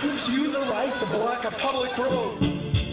[0.00, 2.83] gives you the right to block a public road?